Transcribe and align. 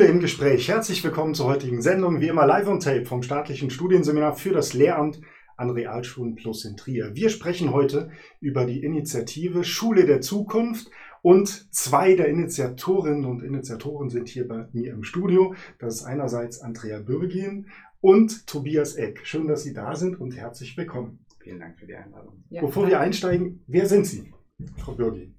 Schule 0.00 0.12
im 0.12 0.20
Gespräch. 0.20 0.66
Herzlich 0.66 1.04
willkommen 1.04 1.34
zur 1.34 1.44
heutigen 1.44 1.82
Sendung. 1.82 2.22
Wie 2.22 2.28
immer 2.28 2.46
live 2.46 2.68
on 2.68 2.80
tape 2.80 3.04
vom 3.04 3.22
staatlichen 3.22 3.68
Studienseminar 3.68 4.34
für 4.34 4.50
das 4.50 4.72
Lehramt 4.72 5.20
an 5.58 5.68
Realschulen 5.68 6.36
Plus 6.36 6.64
in 6.64 6.78
Trier. 6.78 7.14
Wir 7.14 7.28
sprechen 7.28 7.70
heute 7.70 8.10
über 8.40 8.64
die 8.64 8.82
Initiative 8.82 9.62
Schule 9.62 10.06
der 10.06 10.22
Zukunft 10.22 10.90
und 11.20 11.74
zwei 11.74 12.14
der 12.14 12.28
Initiatorinnen 12.28 13.26
und 13.26 13.42
Initiatoren 13.42 14.08
sind 14.08 14.30
hier 14.30 14.48
bei 14.48 14.68
mir 14.72 14.94
im 14.94 15.02
Studio. 15.02 15.54
Das 15.78 15.96
ist 15.96 16.04
einerseits 16.04 16.62
Andrea 16.62 17.00
Bürgin 17.00 17.66
und 18.00 18.46
Tobias 18.46 18.94
Eck. 18.94 19.20
Schön, 19.24 19.48
dass 19.48 19.64
Sie 19.64 19.74
da 19.74 19.94
sind 19.96 20.18
und 20.18 20.34
herzlich 20.34 20.78
willkommen. 20.78 21.26
Vielen 21.40 21.60
Dank 21.60 21.78
für 21.78 21.86
die 21.86 21.94
Einladung. 21.94 22.42
Ja, 22.48 22.62
Bevor 22.62 22.88
wir 22.88 23.00
einsteigen, 23.00 23.62
wer 23.66 23.84
sind 23.84 24.06
Sie, 24.06 24.32
Frau 24.78 24.94
Bürgin? 24.94 25.34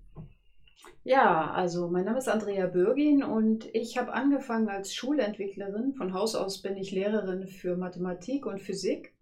Ja, 1.03 1.51
also 1.51 1.87
mein 1.87 2.05
Name 2.05 2.19
ist 2.19 2.29
Andrea 2.29 2.67
Bürgin 2.67 3.23
und 3.23 3.67
ich 3.73 3.97
habe 3.97 4.13
angefangen 4.13 4.69
als 4.69 4.93
Schulentwicklerin. 4.93 5.93
Von 5.93 6.13
Haus 6.13 6.35
aus 6.35 6.61
bin 6.61 6.77
ich 6.77 6.91
Lehrerin 6.91 7.47
für 7.47 7.75
Mathematik 7.75 8.45
und 8.45 8.61
Physik 8.61 9.13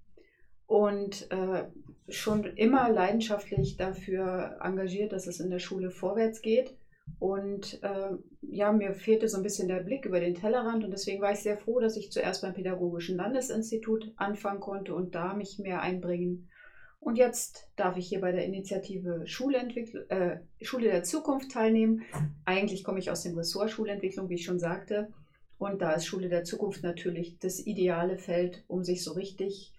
und 0.67 1.31
äh, 1.31 1.64
schon 2.09 2.44
immer 2.44 2.90
leidenschaftlich 2.90 3.77
dafür 3.77 4.58
engagiert, 4.62 5.14
dass 5.14 5.26
es 5.26 5.40
in 5.40 5.50
der 5.50 5.59
Schule 5.59 5.90
vorwärts 5.90 6.41
geht. 6.41 6.76
Und 7.17 7.81
äh, 7.81 8.12
ja, 8.41 8.72
mir 8.72 8.94
fehlte 8.94 9.28
so 9.28 9.38
ein 9.38 9.44
bisschen 9.44 9.67
der 9.67 9.80
Blick 9.80 10.05
über 10.05 10.20
den 10.20 10.36
Tellerrand 10.36 10.84
und 10.84 10.91
deswegen 10.91 11.22
war 11.22 11.31
ich 11.31 11.39
sehr 11.39 11.58
froh, 11.58 11.80
dass 11.80 11.98
ich 11.98 12.12
zuerst 12.12 12.41
beim 12.41 12.53
Pädagogischen 12.53 13.17
Landesinstitut 13.17 14.14
anfangen 14.17 14.59
konnte 14.59 14.94
und 14.94 15.16
da 15.16 15.34
mich 15.34 15.59
mehr 15.59 15.81
einbringen 15.81 16.50
und 16.99 17.16
jetzt 17.16 17.70
darf 17.76 17.98
ich 17.98 18.08
hier 18.08 18.21
bei 18.21 18.31
der 18.31 18.45
Initiative 18.45 19.23
äh, 19.23 20.39
Schule 20.61 20.88
der 20.88 21.03
Zukunft 21.03 21.52
teilnehmen. 21.52 22.03
Eigentlich 22.45 22.83
komme 22.83 23.00
ich 23.00 23.09
aus 23.09 23.23
dem 23.23 23.36
Ressort 23.36 23.72
Schulentwicklung, 23.72 24.30
wie 24.30 24.36
ich 24.36 24.45
schon 24.45 24.59
sagte. 24.59 25.11
Und 25.58 25.81
da 25.81 25.94
ist 25.94 26.05
Schule 26.05 26.30
der 26.30 26.44
Zukunft 26.44 26.83
natürlich 26.83 27.39
das 27.39 27.66
ideale 27.66 28.17
Feld, 28.17 28.64
um 28.67 28.83
sich 28.83 29.03
so 29.03 29.14
richtig 29.14 29.73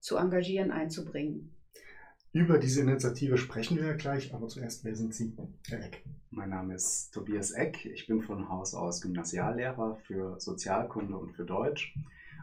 zu 0.00 0.16
engagieren, 0.16 0.70
einzubringen. 0.70 1.54
Über 2.32 2.58
diese 2.58 2.80
Initiative 2.80 3.38
sprechen 3.38 3.78
wir 3.78 3.94
gleich, 3.94 4.34
aber 4.34 4.48
zuerst, 4.48 4.84
wer 4.84 4.96
sind 4.96 5.14
Sie, 5.14 5.32
Herr 5.68 5.86
Eck? 5.86 6.04
Mein 6.30 6.50
Name 6.50 6.74
ist 6.74 7.12
Tobias 7.14 7.52
Eck. 7.52 7.86
Ich 7.86 8.08
bin 8.08 8.20
von 8.20 8.48
Haus 8.48 8.74
aus 8.74 9.00
Gymnasiallehrer 9.00 9.96
für 10.06 10.40
Sozialkunde 10.40 11.16
und 11.16 11.32
für 11.32 11.44
Deutsch 11.44 11.94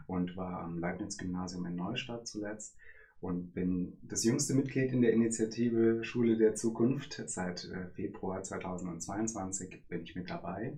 und 0.06 0.34
war 0.36 0.62
am 0.62 0.78
Leibniz-Gymnasium 0.78 1.66
in 1.66 1.76
Neustadt 1.76 2.26
zuletzt 2.26 2.74
und 3.22 3.54
bin 3.54 3.96
das 4.02 4.24
jüngste 4.24 4.52
Mitglied 4.52 4.92
in 4.92 5.00
der 5.00 5.12
Initiative 5.12 6.02
Schule 6.02 6.36
der 6.36 6.56
Zukunft. 6.56 7.22
Seit 7.26 7.64
äh, 7.66 7.86
Februar 7.94 8.42
2022 8.42 9.84
bin 9.88 10.02
ich 10.02 10.16
mit 10.16 10.28
dabei. 10.28 10.76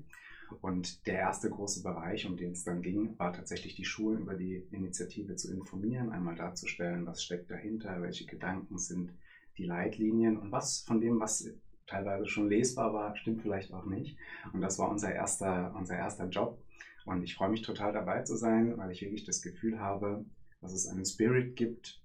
Und 0.60 1.06
der 1.06 1.20
erste 1.20 1.48
große 1.48 1.82
Bereich, 1.82 2.26
um 2.26 2.36
den 2.36 2.52
es 2.52 2.62
dann 2.62 2.82
ging, 2.82 3.18
war 3.18 3.32
tatsächlich 3.32 3.76
die 3.76 3.86
Schulen 3.86 4.20
über 4.20 4.34
die 4.34 4.56
Initiative 4.72 5.36
zu 5.36 5.50
informieren, 5.50 6.10
einmal 6.10 6.34
darzustellen, 6.34 7.06
was 7.06 7.24
steckt 7.24 7.50
dahinter, 7.50 8.02
welche 8.02 8.26
Gedanken 8.26 8.76
sind 8.76 9.14
die 9.56 9.64
Leitlinien 9.64 10.36
und 10.36 10.52
was 10.52 10.80
von 10.80 11.00
dem, 11.00 11.20
was 11.20 11.48
teilweise 11.86 12.26
schon 12.26 12.50
lesbar 12.50 12.92
war, 12.92 13.16
stimmt 13.16 13.40
vielleicht 13.40 13.72
auch 13.72 13.86
nicht. 13.86 14.18
Und 14.52 14.60
das 14.60 14.78
war 14.78 14.90
unser 14.90 15.14
erster, 15.14 15.74
unser 15.74 15.96
erster 15.96 16.28
Job. 16.28 16.62
Und 17.06 17.22
ich 17.22 17.36
freue 17.36 17.50
mich 17.50 17.62
total 17.62 17.94
dabei 17.94 18.22
zu 18.22 18.36
sein, 18.36 18.76
weil 18.76 18.90
ich 18.90 19.00
wirklich 19.00 19.24
das 19.24 19.40
Gefühl 19.40 19.80
habe, 19.80 20.26
dass 20.60 20.74
es 20.74 20.86
einen 20.86 21.06
Spirit 21.06 21.56
gibt, 21.56 22.03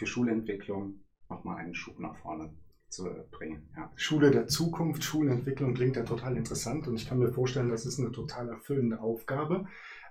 für 0.00 0.06
Schulentwicklung 0.06 0.94
nochmal 1.28 1.58
einen 1.58 1.74
Schub 1.74 2.00
nach 2.00 2.16
vorne 2.16 2.54
zu 2.88 3.04
bringen. 3.30 3.68
Ja. 3.76 3.92
Schule 3.96 4.30
der 4.30 4.48
Zukunft, 4.48 5.04
Schulentwicklung 5.04 5.74
klingt 5.74 5.96
ja 5.96 6.04
total 6.04 6.38
interessant 6.38 6.88
und 6.88 6.96
ich 6.96 7.06
kann 7.06 7.18
mir 7.18 7.30
vorstellen, 7.30 7.68
das 7.68 7.84
ist 7.84 8.00
eine 8.00 8.10
total 8.10 8.48
erfüllende 8.48 8.98
Aufgabe. 8.98 9.66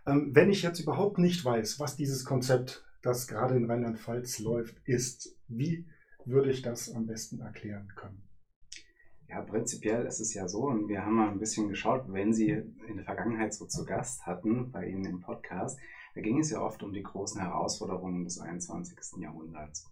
Ähm, 0.05 0.29
wenn 0.33 0.51
ich 0.51 0.61
jetzt 0.61 0.79
überhaupt 0.79 1.17
nicht 1.17 1.43
weiß, 1.43 1.79
was 1.79 1.95
dieses 1.95 2.23
Konzept, 2.23 2.85
das 3.01 3.27
gerade 3.27 3.55
in 3.55 3.69
Rheinland-Pfalz 3.69 4.37
läuft, 4.39 4.77
ist, 4.85 5.35
wie 5.47 5.87
würde 6.23 6.51
ich 6.51 6.61
das 6.61 6.93
am 6.93 7.07
besten 7.07 7.39
erklären 7.41 7.91
können? 7.95 8.21
Ja, 9.27 9.41
prinzipiell 9.41 10.05
ist 10.05 10.19
es 10.19 10.35
ja 10.35 10.47
so, 10.47 10.67
und 10.67 10.87
wir 10.87 11.03
haben 11.03 11.15
mal 11.15 11.29
ein 11.29 11.39
bisschen 11.39 11.67
geschaut, 11.67 12.05
wenn 12.09 12.31
Sie 12.31 12.49
in 12.49 12.95
der 12.95 13.05
Vergangenheit 13.05 13.55
so 13.55 13.65
zu 13.65 13.85
Gast 13.85 14.27
hatten 14.27 14.71
bei 14.71 14.87
Ihnen 14.87 15.05
im 15.05 15.21
Podcast, 15.21 15.79
da 16.15 16.21
ging 16.21 16.39
es 16.39 16.49
ja 16.49 16.61
oft 16.61 16.83
um 16.83 16.93
die 16.93 17.03
großen 17.03 17.41
Herausforderungen 17.41 18.23
des 18.23 18.39
21. 18.39 19.21
Jahrhunderts. 19.21 19.89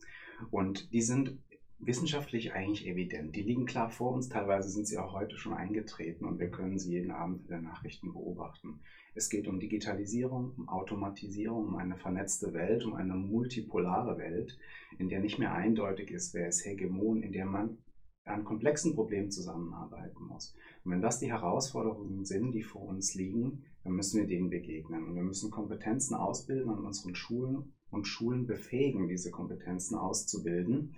Und 0.52 0.92
die 0.94 1.02
sind 1.02 1.38
wissenschaftlich 1.80 2.54
eigentlich 2.54 2.88
evident. 2.88 3.36
Die 3.36 3.44
liegen 3.44 3.66
klar 3.66 3.90
vor 3.90 4.14
uns, 4.14 4.30
teilweise 4.30 4.70
sind 4.70 4.88
sie 4.88 4.98
auch 4.98 5.14
heute 5.14 5.38
schon 5.38 5.54
eingetreten 5.54 6.26
und 6.26 6.40
wir 6.40 6.50
können 6.50 6.80
sie 6.80 6.92
jeden 6.92 7.12
Abend 7.12 7.42
in 7.44 7.56
den 7.56 7.64
Nachrichten 7.64 8.14
beobachten. 8.14 8.80
Es 9.14 9.30
geht 9.30 9.48
um 9.48 9.60
Digitalisierung, 9.60 10.54
um 10.58 10.70
Automatisierung, 10.70 11.68
um 11.68 11.76
eine 11.76 11.96
vernetzte 11.96 12.54
Welt, 12.54 12.84
um 12.84 12.96
eine 12.96 13.14
multipolare 13.14 14.18
Welt, 14.18 14.58
in 14.98 15.10
der 15.10 15.20
nicht 15.20 15.38
mehr 15.40 15.54
eindeutig 15.54 16.12
ist, 16.12 16.34
wer 16.34 16.48
ist 16.48 16.66
Hegemon, 16.66 17.22
in 17.22 17.32
der 17.32 17.46
man 17.46 17.78
an 18.26 18.44
komplexen 18.44 18.94
Problemen 18.94 19.32
zusammenarbeiten 19.32 20.26
muss. 20.26 20.54
Und 20.88 20.94
wenn 20.94 21.02
das 21.02 21.20
die 21.20 21.30
Herausforderungen 21.30 22.24
sind, 22.24 22.54
die 22.54 22.64
vor 22.64 22.84
uns 22.84 23.14
liegen, 23.14 23.66
dann 23.84 23.92
müssen 23.92 24.22
wir 24.22 24.26
denen 24.26 24.50
begegnen. 24.50 25.04
Und 25.04 25.16
wir 25.16 25.24
müssen 25.24 25.52
Kompetenzen 25.52 26.16
ausbilden 26.16 26.70
an 26.70 26.80
unseren 26.80 27.14
Schulen 27.14 27.74
und 27.90 28.08
Schulen 28.08 28.48
befähigen, 28.48 29.10
diese 29.10 29.30
Kompetenzen 29.30 29.98
auszubilden. 29.98 30.96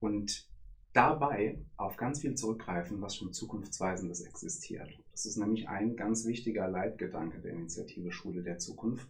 Und 0.00 0.50
dabei 0.92 1.64
auf 1.78 1.96
ganz 1.96 2.20
viel 2.20 2.34
zurückgreifen, 2.34 3.00
was 3.00 3.16
schon 3.16 3.32
zukunftsweisendes 3.32 4.20
existiert. 4.20 4.90
Das 5.12 5.24
ist 5.24 5.38
nämlich 5.38 5.66
ein 5.66 5.96
ganz 5.96 6.26
wichtiger 6.26 6.68
Leitgedanke 6.68 7.40
der 7.40 7.52
Initiative 7.52 8.12
Schule 8.12 8.42
der 8.42 8.58
Zukunft. 8.58 9.08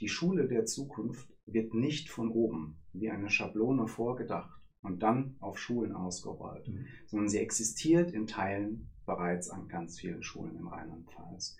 Die 0.00 0.08
Schule 0.08 0.48
der 0.48 0.64
Zukunft 0.64 1.28
wird 1.44 1.74
nicht 1.74 2.08
von 2.08 2.30
oben 2.30 2.78
wie 2.94 3.10
eine 3.10 3.28
Schablone 3.28 3.86
vorgedacht 3.86 4.62
und 4.80 5.02
dann 5.02 5.36
auf 5.40 5.58
Schulen 5.58 5.92
ausgerollt, 5.92 6.68
mhm. 6.68 6.86
sondern 7.04 7.28
sie 7.28 7.38
existiert 7.38 8.12
in 8.12 8.26
Teilen 8.26 8.88
bereits 9.06 9.50
an 9.50 9.68
ganz 9.68 9.98
vielen 9.98 10.22
Schulen 10.22 10.56
in 10.56 10.66
Rheinland-Pfalz. 10.66 11.56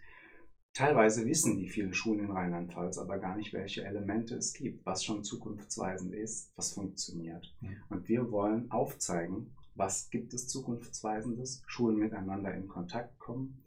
Teilweise 0.75 1.27
wissen 1.27 1.59
die 1.59 1.69
vielen 1.69 1.93
Schulen 1.93 2.21
in 2.21 2.31
Rheinland-Pfalz 2.31 2.97
aber 2.97 3.19
gar 3.19 3.37
nicht, 3.37 3.53
welche 3.53 3.85
Elemente 3.85 4.37
es 4.37 4.55
gibt, 4.55 4.87
was 4.87 5.05
schon 5.05 5.23
zukunftsweisend 5.23 6.15
ist, 6.15 6.51
was 6.57 6.73
funktioniert. 6.73 7.55
Ja. 7.61 7.69
Und 7.91 8.09
wir 8.09 8.31
wollen 8.31 8.71
aufzeigen, 8.71 9.55
was 9.75 10.09
gibt 10.11 10.33
es 10.33 10.49
zukunftsweisendes, 10.49 11.63
Schulen 11.67 11.99
miteinander 11.99 12.55
in 12.55 12.69
Kontakt 12.69 13.19
kommen, 13.19 13.63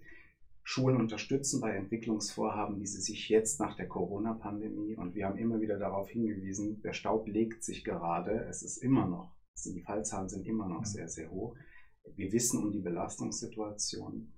Schulen 0.64 0.97
unterstützen 0.97 1.62
bei 1.62 1.75
Entwicklungsvorhaben, 1.75 2.80
wie 2.80 2.88
sie 2.88 3.02
sich 3.02 3.30
jetzt 3.30 3.59
nach 3.59 3.75
der 3.75 3.88
Corona-Pandemie, 3.88 4.96
und 4.96 5.14
wir 5.14 5.28
haben 5.28 5.38
immer 5.38 5.62
wieder 5.62 5.78
darauf 5.78 6.09
hingewiesen, 6.09 6.81
der 6.81 6.94
Staub 6.94 7.28
legt 7.28 7.64
sich 7.64 7.84
gerade, 7.84 8.46
es 8.50 8.64
ist 8.64 8.78
immer 8.78 9.06
noch, 9.06 9.35
die 9.64 9.81
Fallzahlen 9.81 10.28
sind 10.28 10.47
immer 10.47 10.68
noch 10.68 10.85
sehr, 10.85 11.08
sehr 11.08 11.30
hoch. 11.30 11.56
Wir 12.16 12.32
wissen 12.32 12.64
um 12.64 12.72
die 12.72 12.80
Belastungssituation. 12.80 14.32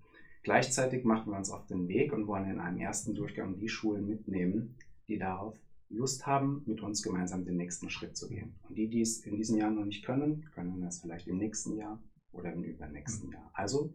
Gleichzeitig 0.44 1.04
machen 1.04 1.32
wir 1.32 1.38
uns 1.38 1.50
auf 1.50 1.66
den 1.68 1.88
Weg 1.88 2.14
und 2.14 2.28
wollen 2.28 2.50
in 2.50 2.60
einem 2.60 2.80
ersten 2.80 3.14
Durchgang 3.14 3.58
die 3.58 3.70
Schulen 3.70 4.06
mitnehmen, 4.06 4.78
die 5.08 5.18
darauf 5.18 5.56
Lust 5.90 6.26
haben, 6.26 6.64
mit 6.66 6.82
uns 6.82 7.02
gemeinsam 7.02 7.46
den 7.46 7.58
nächsten 7.58 7.90
Schritt 7.90 8.18
zu 8.18 8.28
gehen. 8.28 8.56
Und 8.68 8.78
die, 8.78 8.88
die 8.88 9.02
es 9.02 9.26
in 9.26 9.36
diesem 9.36 9.58
Jahr 9.58 9.72
noch 9.72 9.86
nicht 9.86 10.06
können, 10.06 10.50
können 10.54 10.82
das 10.82 11.00
vielleicht 11.00 11.28
im 11.28 11.38
nächsten 11.38 11.78
Jahr 11.78 12.02
oder 12.32 12.54
im 12.54 12.64
übernächsten 12.64 13.32
Jahr. 13.32 13.50
Also 13.54 13.94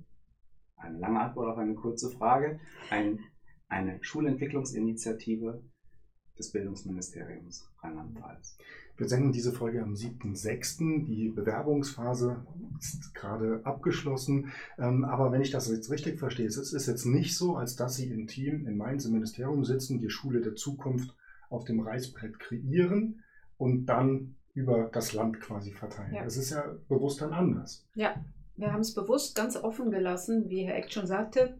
eine 0.77 0.99
lange 0.99 1.21
Antwort 1.21 1.49
auf 1.49 1.59
eine 1.59 1.75
kurze 1.75 2.11
Frage. 2.11 2.61
Ein, 2.91 3.21
eine 3.69 4.03
Schulentwicklungsinitiative 4.03 5.63
des 6.39 6.51
Bildungsministeriums 6.51 7.71
Rheinland-Pfalz. 7.83 8.57
Wir 8.97 9.09
senden 9.09 9.33
diese 9.33 9.53
Folge 9.53 9.83
am 9.83 9.95
7.6. 9.95 11.07
Die 11.07 11.29
Bewerbungsphase 11.29 12.45
ist 12.79 13.15
gerade 13.15 13.61
abgeschlossen. 13.65 14.53
Ähm, 14.79 15.05
aber 15.05 15.33
wenn 15.33 15.41
ich 15.41 15.51
das 15.51 15.69
jetzt 15.71 15.91
richtig 15.91 16.19
verstehe, 16.19 16.47
es 16.47 16.57
ist 16.57 16.87
jetzt 16.87 17.07
nicht 17.07 17.37
so, 17.37 17.57
als 17.57 17.77
dass 17.77 17.97
Sie 17.97 18.11
im 18.11 18.27
Team 18.27 18.67
in 18.67 18.77
Mainz 18.77 19.05
im 19.05 19.13
Ministerium 19.13 19.65
sitzen, 19.65 19.99
die 19.99 20.11
Schule 20.11 20.41
der 20.41 20.55
Zukunft 20.55 21.17
auf 21.49 21.65
dem 21.65 21.81
Reißbrett 21.81 22.39
kreieren 22.39 23.23
und 23.57 23.87
dann 23.87 24.37
über 24.55 24.91
das 24.93 25.13
Land 25.13 25.41
quasi 25.41 25.73
verteilen. 25.73 26.15
Ja. 26.15 26.25
Das 26.25 26.37
ist 26.37 26.51
ja 26.51 26.77
bewusst 26.89 27.21
dann 27.23 27.33
anders. 27.33 27.87
Ja, 27.95 28.15
wir 28.57 28.73
haben 28.73 28.81
es 28.81 28.95
bewusst 28.95 29.35
ganz 29.35 29.57
offen 29.57 29.91
gelassen, 29.91 30.49
wie 30.49 30.65
Herr 30.65 30.77
Eck 30.77 30.93
schon 30.93 31.07
sagte. 31.07 31.59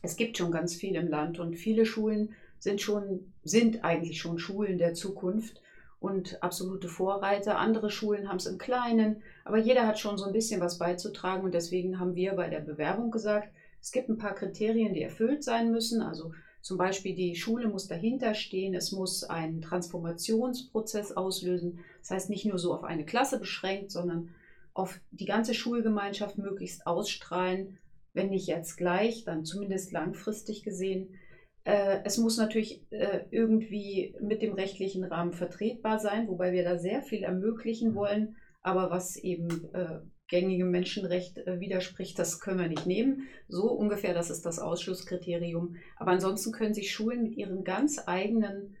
Es 0.00 0.16
gibt 0.16 0.38
schon 0.38 0.50
ganz 0.50 0.74
viel 0.74 0.96
im 0.96 1.08
Land 1.08 1.38
und 1.38 1.54
viele 1.56 1.84
Schulen 1.84 2.30
sind 2.58 2.80
schon, 2.80 3.32
sind 3.42 3.84
eigentlich 3.84 4.20
schon 4.20 4.38
Schulen 4.38 4.78
der 4.78 4.94
Zukunft 4.94 5.60
und 6.02 6.42
absolute 6.42 6.88
Vorreiter. 6.88 7.58
Andere 7.58 7.90
Schulen 7.90 8.28
haben 8.28 8.36
es 8.36 8.46
im 8.46 8.58
Kleinen, 8.58 9.22
aber 9.44 9.58
jeder 9.58 9.86
hat 9.86 9.98
schon 9.98 10.18
so 10.18 10.24
ein 10.24 10.32
bisschen 10.32 10.60
was 10.60 10.78
beizutragen 10.78 11.44
und 11.44 11.54
deswegen 11.54 11.98
haben 11.98 12.14
wir 12.14 12.32
bei 12.32 12.48
der 12.48 12.60
Bewerbung 12.60 13.10
gesagt, 13.10 13.48
es 13.80 13.92
gibt 13.92 14.08
ein 14.08 14.18
paar 14.18 14.34
Kriterien, 14.34 14.94
die 14.94 15.02
erfüllt 15.02 15.44
sein 15.44 15.70
müssen. 15.70 16.02
Also 16.02 16.32
zum 16.60 16.76
Beispiel 16.76 17.14
die 17.14 17.36
Schule 17.36 17.68
muss 17.68 17.88
dahinter 17.88 18.34
stehen, 18.34 18.74
es 18.74 18.92
muss 18.92 19.24
einen 19.24 19.60
Transformationsprozess 19.62 21.12
auslösen. 21.12 21.80
Das 22.00 22.10
heißt 22.10 22.30
nicht 22.30 22.46
nur 22.46 22.58
so 22.58 22.74
auf 22.74 22.84
eine 22.84 23.04
Klasse 23.04 23.38
beschränkt, 23.38 23.90
sondern 23.90 24.30
auf 24.74 25.00
die 25.10 25.26
ganze 25.26 25.54
Schulgemeinschaft 25.54 26.38
möglichst 26.38 26.86
ausstrahlen, 26.86 27.78
wenn 28.14 28.30
nicht 28.30 28.46
jetzt 28.46 28.76
gleich, 28.76 29.24
dann 29.24 29.44
zumindest 29.44 29.92
langfristig 29.92 30.62
gesehen. 30.62 31.14
Äh, 31.64 32.00
es 32.04 32.18
muss 32.18 32.38
natürlich 32.38 32.82
äh, 32.90 33.20
irgendwie 33.30 34.16
mit 34.20 34.42
dem 34.42 34.54
rechtlichen 34.54 35.04
Rahmen 35.04 35.32
vertretbar 35.32 35.98
sein, 35.98 36.28
wobei 36.28 36.52
wir 36.52 36.64
da 36.64 36.78
sehr 36.78 37.02
viel 37.02 37.22
ermöglichen 37.22 37.94
wollen. 37.94 38.36
Aber 38.62 38.90
was 38.90 39.16
eben 39.16 39.72
äh, 39.72 40.00
gängigem 40.28 40.70
Menschenrecht 40.70 41.36
widerspricht, 41.46 42.18
das 42.18 42.40
können 42.40 42.60
wir 42.60 42.68
nicht 42.68 42.86
nehmen. 42.86 43.28
So 43.48 43.70
ungefähr, 43.70 44.14
das 44.14 44.30
ist 44.30 44.46
das 44.46 44.58
Ausschlusskriterium. 44.60 45.76
Aber 45.96 46.12
ansonsten 46.12 46.52
können 46.52 46.74
sich 46.74 46.90
Schulen 46.90 47.22
mit 47.22 47.36
ihren 47.36 47.64
ganz 47.64 48.00
eigenen 48.06 48.76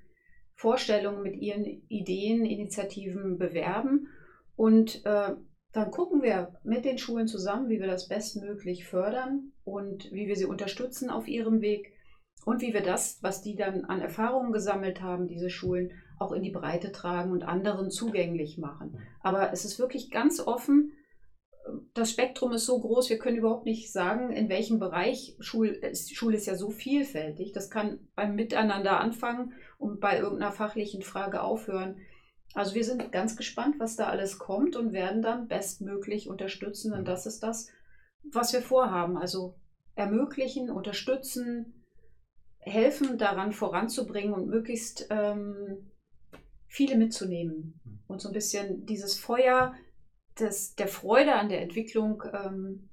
Vorstellungen, 0.54 1.22
mit 1.22 1.36
ihren 1.36 1.64
Ideen, 1.88 2.46
Initiativen 2.46 3.36
bewerben. 3.36 4.08
Und 4.56 5.04
dann 5.04 5.90
gucken 5.90 6.22
wir 6.22 6.54
mit 6.64 6.86
den 6.86 6.96
Schulen 6.96 7.26
zusammen, 7.26 7.68
wie 7.68 7.80
wir 7.80 7.86
das 7.86 8.08
bestmöglich 8.08 8.86
fördern 8.86 9.52
und 9.64 10.10
wie 10.10 10.28
wir 10.28 10.36
sie 10.36 10.46
unterstützen 10.46 11.10
auf 11.10 11.28
ihrem 11.28 11.60
Weg 11.60 11.92
und 12.44 12.60
wie 12.60 12.74
wir 12.74 12.82
das, 12.82 13.18
was 13.22 13.42
die 13.42 13.54
dann 13.54 13.84
an 13.84 14.00
Erfahrungen 14.00 14.52
gesammelt 14.52 15.00
haben, 15.00 15.28
diese 15.28 15.50
Schulen, 15.50 15.92
auch 16.18 16.32
in 16.32 16.42
die 16.42 16.50
Breite 16.50 16.92
tragen 16.92 17.32
und 17.32 17.42
anderen 17.42 17.90
zugänglich 17.90 18.58
machen. 18.58 18.98
Aber 19.20 19.52
es 19.52 19.64
ist 19.64 19.78
wirklich 19.78 20.10
ganz 20.10 20.40
offen. 20.40 20.92
Das 21.94 22.10
Spektrum 22.10 22.52
ist 22.52 22.66
so 22.66 22.80
groß, 22.80 23.10
wir 23.10 23.18
können 23.18 23.38
überhaupt 23.38 23.66
nicht 23.66 23.92
sagen, 23.92 24.32
in 24.32 24.48
welchem 24.48 24.78
Bereich 24.78 25.36
Schul, 25.40 25.80
Schule 25.94 26.36
ist 26.36 26.46
ja 26.46 26.56
so 26.56 26.70
vielfältig. 26.70 27.52
Das 27.52 27.70
kann 27.70 28.00
beim 28.14 28.34
Miteinander 28.34 28.98
anfangen 29.00 29.52
und 29.78 30.00
bei 30.00 30.18
irgendeiner 30.18 30.52
fachlichen 30.52 31.02
Frage 31.02 31.42
aufhören. 31.42 31.98
Also 32.54 32.74
wir 32.74 32.84
sind 32.84 33.12
ganz 33.12 33.36
gespannt, 33.36 33.76
was 33.78 33.96
da 33.96 34.06
alles 34.06 34.38
kommt 34.38 34.76
und 34.76 34.92
werden 34.92 35.22
dann 35.22 35.48
bestmöglich 35.48 36.28
unterstützen. 36.28 36.92
Und 36.92 37.06
das 37.06 37.26
ist 37.26 37.42
das, 37.42 37.68
was 38.32 38.52
wir 38.52 38.62
vorhaben. 38.62 39.16
Also 39.16 39.54
ermöglichen, 39.94 40.70
unterstützen, 40.70 41.81
helfen, 42.62 43.18
daran 43.18 43.52
voranzubringen 43.52 44.32
und 44.32 44.48
möglichst 44.48 45.08
ähm, 45.10 45.90
viele 46.66 46.96
mitzunehmen 46.96 47.80
und 48.06 48.20
so 48.20 48.28
ein 48.28 48.34
bisschen 48.34 48.86
dieses 48.86 49.18
Feuer 49.18 49.74
des, 50.38 50.74
der 50.74 50.88
Freude 50.88 51.34
an 51.34 51.48
der 51.48 51.60
Entwicklung 51.60 52.22
ähm, 52.32 52.88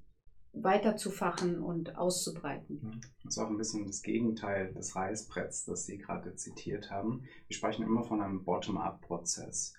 weiterzufachen 0.54 1.62
und 1.62 1.96
auszubreiten. 1.96 3.00
Das 3.24 3.36
ist 3.36 3.38
auch 3.38 3.50
ein 3.50 3.58
bisschen 3.58 3.86
das 3.86 4.02
Gegenteil 4.02 4.74
des 4.74 4.96
Reißbretts, 4.96 5.66
das 5.66 5.86
Sie 5.86 5.98
gerade 5.98 6.36
zitiert 6.36 6.90
haben. 6.90 7.24
Wir 7.48 7.56
sprechen 7.56 7.86
immer 7.86 8.04
von 8.04 8.22
einem 8.22 8.44
Bottom-up-Prozess, 8.44 9.74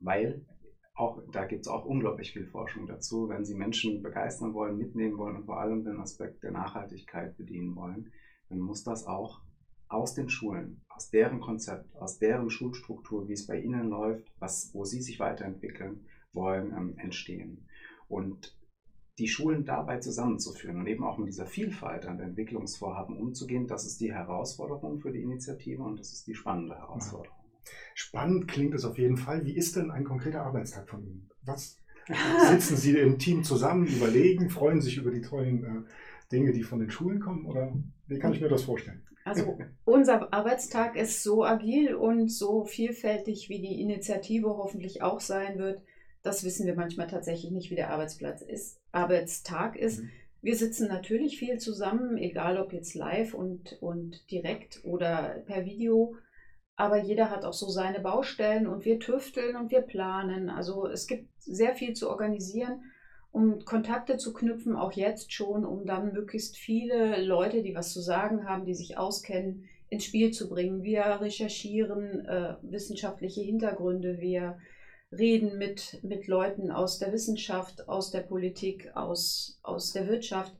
weil 0.00 0.44
auch, 0.94 1.22
da 1.32 1.44
gibt 1.44 1.62
es 1.62 1.68
auch 1.68 1.84
unglaublich 1.84 2.32
viel 2.32 2.46
Forschung 2.46 2.86
dazu. 2.86 3.28
Wenn 3.28 3.44
Sie 3.44 3.54
Menschen 3.54 4.02
begeistern 4.02 4.54
wollen, 4.54 4.76
mitnehmen 4.76 5.16
wollen 5.18 5.36
und 5.36 5.46
vor 5.46 5.60
allem 5.60 5.84
den 5.84 6.00
Aspekt 6.00 6.42
der 6.42 6.52
Nachhaltigkeit 6.52 7.36
bedienen 7.36 7.76
wollen, 7.76 8.12
dann 8.52 8.60
muss 8.60 8.84
das 8.84 9.06
auch 9.06 9.40
aus 9.88 10.14
den 10.14 10.28
Schulen, 10.28 10.82
aus 10.90 11.10
deren 11.10 11.40
Konzept, 11.40 11.96
aus 11.96 12.18
deren 12.18 12.50
Schulstruktur, 12.50 13.28
wie 13.28 13.32
es 13.32 13.46
bei 13.46 13.58
ihnen 13.58 13.88
läuft, 13.88 14.30
was, 14.38 14.70
wo 14.74 14.84
sie 14.84 15.00
sich 15.00 15.18
weiterentwickeln 15.18 16.06
wollen, 16.32 16.70
ähm, 16.76 16.98
entstehen. 16.98 17.66
Und 18.08 18.54
die 19.18 19.28
Schulen 19.28 19.64
dabei 19.64 20.00
zusammenzuführen 20.00 20.80
und 20.80 20.86
eben 20.86 21.04
auch 21.04 21.16
mit 21.16 21.28
dieser 21.28 21.46
Vielfalt 21.46 22.06
an 22.06 22.20
Entwicklungsvorhaben 22.20 23.16
umzugehen, 23.16 23.66
das 23.66 23.86
ist 23.86 24.00
die 24.00 24.12
Herausforderung 24.12 25.00
für 25.00 25.12
die 25.12 25.22
Initiative 25.22 25.82
und 25.82 25.98
das 25.98 26.12
ist 26.12 26.26
die 26.26 26.34
spannende 26.34 26.74
Herausforderung. 26.74 27.36
Spannend 27.94 28.48
klingt 28.48 28.74
es 28.74 28.84
auf 28.84 28.98
jeden 28.98 29.16
Fall. 29.16 29.44
Wie 29.44 29.56
ist 29.56 29.76
denn 29.76 29.90
ein 29.90 30.04
konkreter 30.04 30.42
Arbeitstag 30.42 30.88
von 30.88 31.02
Ihnen? 31.02 31.30
Was 31.42 31.78
sitzen 32.50 32.76
Sie 32.76 32.96
im 32.98 33.18
Team 33.18 33.44
zusammen, 33.44 33.86
überlegen, 33.86 34.50
freuen 34.50 34.80
sich 34.80 34.96
über 34.96 35.10
die 35.10 35.22
tollen 35.22 35.64
äh, 35.64 36.32
Dinge, 36.32 36.52
die 36.52 36.62
von 36.62 36.80
den 36.80 36.90
Schulen 36.90 37.20
kommen? 37.20 37.46
Oder 37.46 37.72
wie 38.06 38.18
kann 38.18 38.32
ich 38.32 38.40
mir 38.40 38.48
das 38.48 38.64
vorstellen? 38.64 39.02
Also 39.24 39.58
unser 39.84 40.32
Arbeitstag 40.32 40.96
ist 40.96 41.22
so 41.22 41.44
agil 41.44 41.94
und 41.94 42.28
so 42.28 42.64
vielfältig, 42.64 43.48
wie 43.48 43.60
die 43.60 43.80
Initiative 43.80 44.48
hoffentlich 44.48 45.02
auch 45.02 45.20
sein 45.20 45.58
wird. 45.58 45.80
Das 46.22 46.44
wissen 46.44 46.66
wir 46.66 46.74
manchmal 46.74 47.06
tatsächlich 47.06 47.52
nicht, 47.52 47.70
wie 47.70 47.76
der 47.76 47.90
Arbeitsplatz 47.90 48.42
ist, 48.42 48.80
Arbeitstag 48.90 49.76
ist. 49.76 50.02
Mhm. 50.02 50.10
Wir 50.40 50.56
sitzen 50.56 50.88
natürlich 50.88 51.38
viel 51.38 51.58
zusammen, 51.58 52.16
egal 52.16 52.58
ob 52.58 52.72
jetzt 52.72 52.94
live 52.94 53.32
und, 53.32 53.78
und 53.80 54.28
direkt 54.30 54.80
oder 54.84 55.40
per 55.46 55.64
Video. 55.64 56.16
Aber 56.76 56.98
jeder 56.98 57.30
hat 57.30 57.44
auch 57.44 57.52
so 57.52 57.68
seine 57.68 58.00
Baustellen 58.00 58.66
und 58.66 58.84
wir 58.84 58.98
tüfteln 58.98 59.56
und 59.56 59.70
wir 59.70 59.82
planen. 59.82 60.50
Also 60.50 60.86
es 60.86 61.06
gibt 61.06 61.28
sehr 61.38 61.74
viel 61.74 61.94
zu 61.94 62.08
organisieren 62.08 62.82
um 63.32 63.64
Kontakte 63.64 64.18
zu 64.18 64.34
knüpfen, 64.34 64.76
auch 64.76 64.92
jetzt 64.92 65.32
schon, 65.32 65.64
um 65.64 65.86
dann 65.86 66.12
möglichst 66.12 66.56
viele 66.56 67.24
Leute, 67.24 67.62
die 67.62 67.74
was 67.74 67.92
zu 67.92 68.00
sagen 68.00 68.46
haben, 68.46 68.66
die 68.66 68.74
sich 68.74 68.98
auskennen, 68.98 69.68
ins 69.88 70.04
Spiel 70.04 70.30
zu 70.32 70.48
bringen. 70.48 70.82
Wir 70.82 71.02
recherchieren 71.20 72.26
äh, 72.26 72.56
wissenschaftliche 72.62 73.40
Hintergründe, 73.40 74.20
wir 74.20 74.58
reden 75.10 75.58
mit, 75.58 76.02
mit 76.02 76.26
Leuten 76.26 76.70
aus 76.70 76.98
der 76.98 77.12
Wissenschaft, 77.12 77.88
aus 77.88 78.10
der 78.10 78.20
Politik, 78.20 78.90
aus, 78.94 79.58
aus 79.62 79.92
der 79.92 80.08
Wirtschaft 80.08 80.54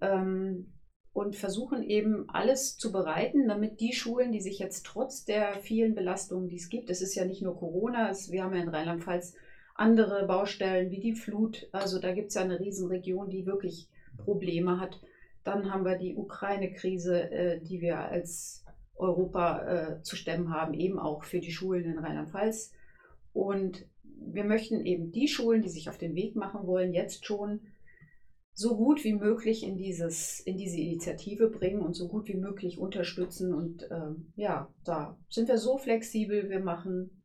ähm, 0.00 0.72
und 1.16 1.34
versuchen 1.34 1.82
eben 1.82 2.28
alles 2.28 2.76
zu 2.76 2.92
bereiten, 2.92 3.48
damit 3.48 3.80
die 3.80 3.94
Schulen, 3.94 4.32
die 4.32 4.42
sich 4.42 4.58
jetzt 4.58 4.84
trotz 4.84 5.24
der 5.24 5.54
vielen 5.60 5.94
Belastungen, 5.94 6.50
die 6.50 6.56
es 6.56 6.68
gibt, 6.68 6.90
es 6.90 7.00
ist 7.00 7.14
ja 7.14 7.24
nicht 7.24 7.40
nur 7.40 7.56
Corona, 7.56 8.10
es, 8.10 8.30
wir 8.30 8.44
haben 8.44 8.54
ja 8.54 8.60
in 8.60 8.68
Rheinland-Pfalz 8.68 9.34
andere 9.74 10.26
Baustellen 10.26 10.90
wie 10.90 11.00
die 11.00 11.14
Flut. 11.14 11.70
Also 11.72 11.98
da 12.00 12.12
gibt 12.12 12.28
es 12.28 12.34
ja 12.34 12.42
eine 12.42 12.60
Riesenregion, 12.60 13.30
die 13.30 13.46
wirklich 13.46 13.88
Probleme 14.18 14.78
hat. 14.78 15.00
Dann 15.42 15.72
haben 15.72 15.86
wir 15.86 15.96
die 15.96 16.16
Ukraine-Krise, 16.16 17.30
äh, 17.30 17.60
die 17.62 17.80
wir 17.80 17.98
als 17.98 18.66
Europa 18.96 19.62
äh, 19.62 20.02
zu 20.02 20.16
stemmen 20.16 20.52
haben, 20.52 20.74
eben 20.74 20.98
auch 20.98 21.24
für 21.24 21.40
die 21.40 21.50
Schulen 21.50 21.84
in 21.84 21.98
Rheinland-Pfalz. 21.98 22.74
Und 23.32 23.86
wir 24.02 24.44
möchten 24.44 24.84
eben 24.84 25.12
die 25.12 25.28
Schulen, 25.28 25.62
die 25.62 25.70
sich 25.70 25.88
auf 25.88 25.96
den 25.96 26.14
Weg 26.14 26.36
machen 26.36 26.66
wollen, 26.66 26.92
jetzt 26.92 27.24
schon 27.24 27.60
so 28.58 28.74
gut 28.74 29.04
wie 29.04 29.12
möglich 29.12 29.62
in, 29.62 29.76
dieses, 29.76 30.40
in 30.40 30.56
diese 30.56 30.78
Initiative 30.78 31.50
bringen 31.50 31.82
und 31.82 31.92
so 31.92 32.08
gut 32.08 32.26
wie 32.26 32.38
möglich 32.38 32.78
unterstützen. 32.78 33.52
Und 33.52 33.86
ähm, 33.90 34.32
ja, 34.34 34.72
da 34.82 35.18
sind 35.28 35.48
wir 35.48 35.58
so 35.58 35.76
flexibel. 35.76 36.48
Wir 36.48 36.60
machen 36.60 37.22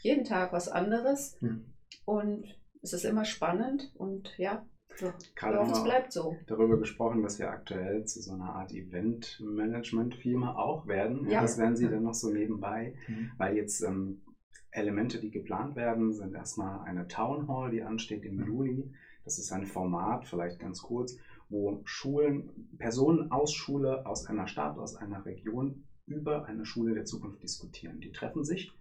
jeden 0.00 0.22
Tag 0.22 0.52
was 0.52 0.68
anderes. 0.68 1.36
Mhm. 1.40 1.74
Und 2.04 2.46
es 2.80 2.92
ist 2.92 3.04
immer 3.04 3.24
spannend 3.24 3.92
und 3.96 4.32
ja, 4.38 4.64
so. 4.94 5.12
Gerade 5.34 5.58
hoffe, 5.58 5.72
es 5.72 5.82
bleibt 5.82 6.12
so. 6.12 6.36
Darüber 6.46 6.78
gesprochen, 6.78 7.24
dass 7.24 7.40
wir 7.40 7.50
aktuell 7.50 8.04
zu 8.04 8.22
so 8.22 8.34
einer 8.34 8.54
Art 8.54 8.72
Event-Management-Firma 8.72 10.54
auch 10.54 10.86
werden. 10.86 11.28
Ja. 11.28 11.40
Das 11.40 11.58
werden 11.58 11.74
Sie 11.74 11.88
dann 11.88 12.04
noch 12.04 12.14
so 12.14 12.30
nebenbei, 12.30 12.94
mhm. 13.08 13.32
weil 13.36 13.56
jetzt 13.56 13.82
ähm, 13.82 14.22
Elemente, 14.70 15.18
die 15.18 15.32
geplant 15.32 15.74
werden, 15.74 16.12
sind 16.12 16.34
erstmal 16.34 16.86
eine 16.86 17.08
Town 17.08 17.48
Hall, 17.48 17.72
die 17.72 17.82
ansteht 17.82 18.24
im 18.24 18.36
mhm. 18.36 18.46
Juli. 18.46 18.92
Das 19.28 19.38
ist 19.38 19.52
ein 19.52 19.66
Format, 19.66 20.24
vielleicht 20.24 20.58
ganz 20.58 20.80
kurz, 20.80 21.14
wo 21.50 21.82
Schulen, 21.84 22.70
Personen 22.78 23.30
aus 23.30 23.52
Schule, 23.52 24.06
aus 24.06 24.24
einer 24.24 24.46
Stadt, 24.46 24.78
aus 24.78 24.96
einer 24.96 25.22
Region 25.26 25.84
über 26.06 26.46
eine 26.46 26.64
Schule 26.64 26.94
der 26.94 27.04
Zukunft 27.04 27.42
diskutieren. 27.42 28.00
Die 28.00 28.10
treffen 28.10 28.42
sich 28.42 28.72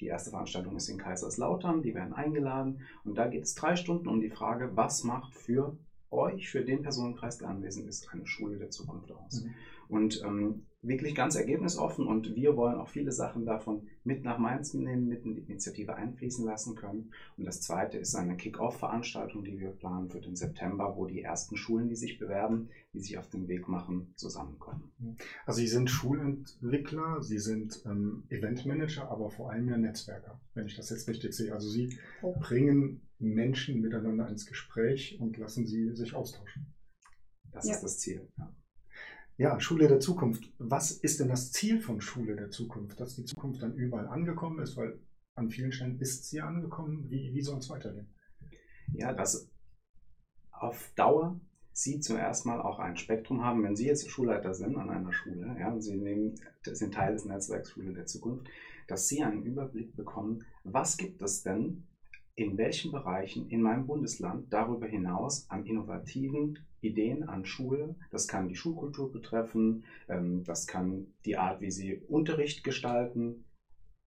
die 0.00 0.06
erste 0.06 0.30
Veranstaltung 0.30 0.74
ist 0.74 0.88
in 0.88 0.98
Kaiserslautern, 0.98 1.82
die 1.82 1.94
werden 1.94 2.12
eingeladen 2.12 2.80
und 3.04 3.16
da 3.16 3.28
geht 3.28 3.44
es 3.44 3.54
drei 3.54 3.76
Stunden 3.76 4.08
um 4.08 4.20
die 4.20 4.30
Frage, 4.30 4.76
was 4.76 5.04
macht 5.04 5.36
für 5.36 5.78
euch, 6.10 6.50
für 6.50 6.64
den 6.64 6.82
Personenkreis, 6.82 7.38
der 7.38 7.48
anwesend 7.48 7.86
ist, 7.86 8.08
eine 8.12 8.26
Schule 8.26 8.58
der 8.58 8.70
Zukunft 8.70 9.12
aus. 9.12 9.44
Mhm. 9.44 9.54
Und 9.88 10.22
ähm, 10.24 10.66
wirklich 10.80 11.14
ganz 11.14 11.34
ergebnisoffen 11.34 12.06
und 12.06 12.34
wir 12.36 12.56
wollen 12.56 12.76
auch 12.76 12.88
viele 12.88 13.10
Sachen 13.10 13.44
davon 13.44 13.88
mit 14.04 14.22
nach 14.24 14.38
Mainz 14.38 14.74
nehmen, 14.74 15.08
mit 15.08 15.24
in 15.24 15.34
die 15.34 15.40
Initiative 15.42 15.96
einfließen 15.96 16.46
lassen 16.46 16.76
können. 16.76 17.12
Und 17.36 17.46
das 17.46 17.60
zweite 17.60 17.98
ist 17.98 18.14
eine 18.14 18.36
Kick-Off-Veranstaltung, 18.36 19.42
die 19.44 19.58
wir 19.58 19.70
planen 19.70 20.08
für 20.08 20.20
den 20.20 20.36
September, 20.36 20.94
wo 20.96 21.06
die 21.06 21.22
ersten 21.22 21.56
Schulen, 21.56 21.88
die 21.88 21.96
sich 21.96 22.18
bewerben, 22.18 22.68
die 22.92 23.00
sich 23.00 23.18
auf 23.18 23.28
den 23.28 23.48
Weg 23.48 23.68
machen, 23.68 24.12
zusammenkommen. 24.14 24.92
Also 25.46 25.60
Sie 25.60 25.66
sind 25.66 25.90
Schulentwickler, 25.90 27.22
Sie 27.22 27.38
sind 27.38 27.82
ähm, 27.84 28.24
Eventmanager, 28.28 29.10
aber 29.10 29.30
vor 29.30 29.50
allem 29.50 29.68
ja 29.68 29.76
Netzwerker, 29.76 30.40
wenn 30.54 30.66
ich 30.66 30.76
das 30.76 30.90
jetzt 30.90 31.08
richtig 31.08 31.34
sehe. 31.34 31.52
Also 31.52 31.68
Sie 31.68 31.98
oh. 32.22 32.34
bringen 32.38 33.02
Menschen 33.18 33.80
miteinander 33.80 34.28
ins 34.28 34.46
Gespräch 34.46 35.18
und 35.20 35.36
lassen 35.38 35.66
sie 35.66 35.94
sich 35.94 36.14
austauschen. 36.14 36.72
Das 37.50 37.66
ja. 37.66 37.74
ist 37.74 37.82
das 37.82 37.98
Ziel. 37.98 38.28
Ja. 38.38 38.54
Ja, 39.38 39.60
Schule 39.60 39.86
der 39.86 40.00
Zukunft. 40.00 40.52
Was 40.58 40.90
ist 40.90 41.20
denn 41.20 41.28
das 41.28 41.52
Ziel 41.52 41.80
von 41.80 42.00
Schule 42.00 42.34
der 42.34 42.50
Zukunft? 42.50 42.98
Dass 42.98 43.14
die 43.14 43.24
Zukunft 43.24 43.62
dann 43.62 43.76
überall 43.76 44.08
angekommen 44.08 44.58
ist, 44.58 44.76
weil 44.76 44.98
an 45.36 45.48
vielen 45.48 45.70
Stellen 45.70 46.00
ist 46.00 46.28
sie 46.28 46.40
angekommen. 46.40 47.08
Wie, 47.08 47.32
wie 47.32 47.42
soll 47.42 47.58
es 47.58 47.70
weitergehen? 47.70 48.12
Ja, 48.92 49.12
dass 49.12 49.48
auf 50.50 50.92
Dauer 50.96 51.40
Sie 51.72 52.00
zuerst 52.00 52.46
mal 52.46 52.60
auch 52.60 52.80
ein 52.80 52.96
Spektrum 52.96 53.44
haben, 53.44 53.62
wenn 53.62 53.76
Sie 53.76 53.86
jetzt 53.86 54.10
Schulleiter 54.10 54.54
sind 54.54 54.76
an 54.76 54.90
einer 54.90 55.12
Schule, 55.12 55.56
ja, 55.60 55.70
und 55.70 55.82
Sie 55.82 55.96
nehmen, 55.96 56.34
sind 56.64 56.92
Teil 56.92 57.12
des 57.12 57.24
Netzwerks 57.24 57.70
Schule 57.70 57.92
der 57.92 58.06
Zukunft, 58.06 58.48
dass 58.88 59.06
Sie 59.06 59.22
einen 59.22 59.44
Überblick 59.44 59.94
bekommen, 59.94 60.44
was 60.64 60.96
gibt 60.96 61.22
es 61.22 61.44
denn 61.44 61.86
in 62.34 62.58
welchen 62.58 62.90
Bereichen 62.90 63.48
in 63.48 63.62
meinem 63.62 63.86
Bundesland 63.86 64.52
darüber 64.52 64.88
hinaus 64.88 65.48
an 65.48 65.64
innovativen 65.64 66.58
Ideen 66.80 67.28
an 67.28 67.44
Schule, 67.44 67.96
das 68.10 68.28
kann 68.28 68.48
die 68.48 68.56
Schulkultur 68.56 69.10
betreffen, 69.10 69.84
ähm, 70.08 70.44
das 70.44 70.66
kann 70.66 71.12
die 71.24 71.36
Art, 71.36 71.60
wie 71.60 71.70
sie 71.70 71.96
Unterricht 72.08 72.64
gestalten, 72.64 73.44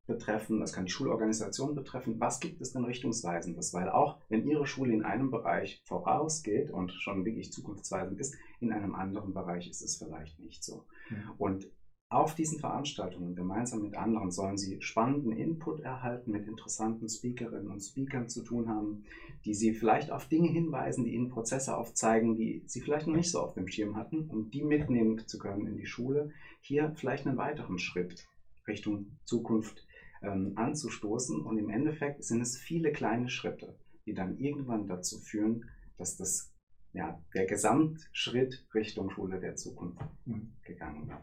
betreffen, 0.07 0.61
das 0.61 0.73
kann 0.73 0.85
die 0.85 0.91
Schulorganisation 0.91 1.75
betreffen. 1.75 2.19
Was 2.19 2.41
gibt 2.41 2.61
es 2.61 2.73
denn 2.73 2.85
Richtungsweisendes? 2.85 3.73
Weil 3.73 3.89
auch 3.89 4.19
wenn 4.29 4.45
Ihre 4.45 4.67
Schule 4.67 4.93
in 4.93 5.05
einem 5.05 5.31
Bereich 5.31 5.83
vorausgeht 5.85 6.71
und 6.71 6.93
schon 6.93 7.25
wirklich 7.25 7.53
zukunftsweisend 7.53 8.19
ist, 8.19 8.37
in 8.59 8.73
einem 8.73 8.95
anderen 8.95 9.33
Bereich 9.33 9.69
ist 9.69 9.83
es 9.83 9.97
vielleicht 9.97 10.41
nicht 10.41 10.65
so. 10.65 10.87
Ja. 11.11 11.35
Und 11.39 11.71
auf 12.11 12.35
diesen 12.35 12.59
Veranstaltungen 12.59 13.37
gemeinsam 13.37 13.83
mit 13.83 13.95
anderen 13.97 14.33
sollen 14.33 14.59
Sie 14.59 14.83
spannenden 14.83 15.31
Input 15.31 15.79
erhalten, 15.79 16.33
mit 16.33 16.49
interessanten 16.49 17.09
Speakerinnen 17.09 17.71
und 17.71 17.81
Speakern 17.81 18.29
zu 18.29 18.43
tun 18.43 18.69
haben, 18.69 19.05
die 19.45 19.55
Sie 19.55 19.73
vielleicht 19.73 20.11
auf 20.11 20.27
Dinge 20.27 20.51
hinweisen, 20.51 21.05
die 21.05 21.15
Ihnen 21.15 21.29
Prozesse 21.29 21.77
aufzeigen, 21.77 22.35
die 22.35 22.65
Sie 22.67 22.81
vielleicht 22.81 23.07
noch 23.07 23.15
nicht 23.15 23.31
so 23.31 23.41
auf 23.41 23.55
dem 23.55 23.69
Schirm 23.69 23.95
hatten, 23.97 24.29
um 24.29 24.51
die 24.51 24.65
mitnehmen 24.65 25.25
zu 25.29 25.39
können 25.39 25.69
in 25.69 25.77
die 25.77 25.87
Schule, 25.87 26.33
hier 26.61 26.93
vielleicht 26.97 27.29
einen 27.29 27.39
weiteren 27.39 27.79
Schritt 27.79 28.27
Richtung 28.67 29.17
Zukunft 29.25 29.87
ähm, 30.21 30.55
anzustoßen. 30.57 31.41
Und 31.41 31.59
im 31.59 31.71
Endeffekt 31.71 32.25
sind 32.25 32.41
es 32.41 32.59
viele 32.59 32.91
kleine 32.91 33.29
Schritte, 33.29 33.79
die 34.05 34.15
dann 34.15 34.37
irgendwann 34.39 34.89
dazu 34.89 35.21
führen, 35.21 35.71
dass 35.97 36.17
das 36.17 36.53
ja, 36.93 37.23
der 37.35 37.47
Gesamtschritt 37.47 38.67
Richtung 38.75 39.11
Schule 39.11 39.39
der 39.39 39.55
Zukunft 39.55 40.01
mhm. 40.25 40.55
gegangen 40.63 41.07
wird. 41.07 41.21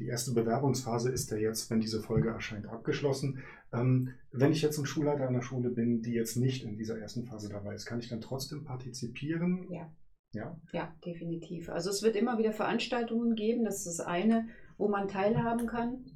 Die 0.00 0.06
erste 0.06 0.32
Bewerbungsphase 0.32 1.10
ist 1.10 1.30
ja 1.30 1.36
jetzt, 1.36 1.70
wenn 1.70 1.80
diese 1.80 2.00
Folge 2.00 2.30
erscheint, 2.30 2.66
abgeschlossen. 2.66 3.42
Ähm, 3.70 4.14
wenn 4.32 4.50
ich 4.50 4.62
jetzt 4.62 4.78
ein 4.78 4.86
Schulleiter 4.86 5.28
einer 5.28 5.42
Schule 5.42 5.68
bin, 5.68 6.00
die 6.00 6.14
jetzt 6.14 6.36
nicht 6.36 6.64
in 6.64 6.78
dieser 6.78 6.98
ersten 6.98 7.26
Phase 7.26 7.50
dabei 7.50 7.74
ist, 7.74 7.84
kann 7.84 8.00
ich 8.00 8.08
dann 8.08 8.22
trotzdem 8.22 8.64
partizipieren? 8.64 9.66
Ja. 9.70 9.92
Ja? 10.32 10.58
ja, 10.72 10.96
definitiv. 11.04 11.68
Also 11.68 11.90
es 11.90 12.02
wird 12.02 12.16
immer 12.16 12.38
wieder 12.38 12.52
Veranstaltungen 12.52 13.34
geben. 13.34 13.64
Das 13.64 13.84
ist 13.84 13.98
das 13.98 14.00
eine, 14.00 14.48
wo 14.78 14.88
man 14.88 15.06
teilhaben 15.06 15.66
kann. 15.66 16.06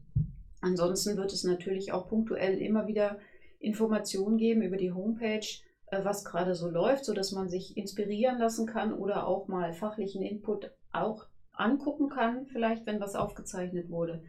Ansonsten 0.62 1.18
wird 1.18 1.34
es 1.34 1.44
natürlich 1.44 1.92
auch 1.92 2.08
punktuell 2.08 2.56
immer 2.56 2.86
wieder 2.86 3.18
Informationen 3.58 4.38
geben 4.38 4.62
über 4.62 4.78
die 4.78 4.92
Homepage, 4.92 5.46
äh, 5.88 6.04
was 6.04 6.24
gerade 6.24 6.54
so 6.54 6.70
läuft, 6.70 7.04
sodass 7.04 7.32
man 7.32 7.50
sich 7.50 7.76
inspirieren 7.76 8.38
lassen 8.38 8.66
kann 8.66 8.94
oder 8.94 9.26
auch 9.26 9.46
mal 9.46 9.74
fachlichen 9.74 10.22
Input 10.22 10.70
auch 10.90 11.26
angucken 11.54 12.08
kann, 12.08 12.46
vielleicht 12.46 12.86
wenn 12.86 13.00
was 13.00 13.14
aufgezeichnet 13.14 13.90
wurde. 13.90 14.22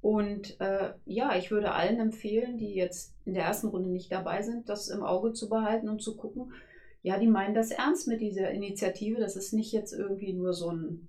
Und 0.00 0.60
äh, 0.60 0.92
ja, 1.06 1.34
ich 1.36 1.50
würde 1.50 1.72
allen 1.72 1.98
empfehlen, 1.98 2.58
die 2.58 2.74
jetzt 2.74 3.14
in 3.24 3.32
der 3.32 3.44
ersten 3.44 3.68
Runde 3.68 3.88
nicht 3.88 4.12
dabei 4.12 4.42
sind, 4.42 4.68
das 4.68 4.88
im 4.88 5.02
Auge 5.02 5.32
zu 5.32 5.48
behalten 5.48 5.88
und 5.88 6.02
zu 6.02 6.16
gucken. 6.16 6.52
Ja, 7.00 7.18
die 7.18 7.26
meinen 7.26 7.54
das 7.54 7.70
ernst 7.70 8.06
mit 8.06 8.20
dieser 8.20 8.50
Initiative. 8.50 9.18
Das 9.18 9.36
ist 9.36 9.54
nicht 9.54 9.72
jetzt 9.72 9.92
irgendwie 9.92 10.34
nur 10.34 10.52
so 10.52 10.70
ein 10.70 11.08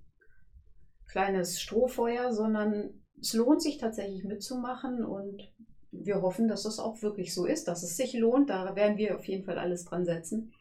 kleines 1.10 1.60
Strohfeuer, 1.60 2.32
sondern 2.32 3.02
es 3.20 3.34
lohnt 3.34 3.62
sich 3.62 3.78
tatsächlich 3.78 4.24
mitzumachen 4.24 5.04
und 5.04 5.52
wir 5.90 6.22
hoffen, 6.22 6.48
dass 6.48 6.62
das 6.62 6.78
auch 6.78 7.02
wirklich 7.02 7.34
so 7.34 7.46
ist, 7.46 7.68
dass 7.68 7.82
es 7.82 7.96
sich 7.96 8.14
lohnt. 8.14 8.50
Da 8.50 8.76
werden 8.76 8.96
wir 8.98 9.16
auf 9.16 9.26
jeden 9.26 9.44
Fall 9.44 9.58
alles 9.58 9.84
dran 9.84 10.04
setzen. 10.04 10.52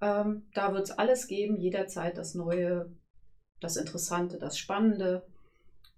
Ähm, 0.00 0.46
da 0.54 0.72
wird 0.72 0.84
es 0.84 0.90
alles 0.90 1.26
geben, 1.26 1.56
jederzeit 1.56 2.16
das 2.18 2.34
Neue, 2.34 2.92
das 3.60 3.76
Interessante, 3.76 4.38
das 4.38 4.58
Spannende. 4.58 5.26